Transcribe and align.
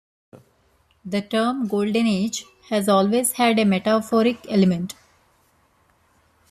The 1.05 1.21
term 1.21 1.67
"Golden 1.67 2.07
age" 2.07 2.45
has 2.69 2.89
always 2.89 3.33
had 3.33 3.59
a 3.59 3.65
metaphoric 3.65 4.37
element. 4.49 4.95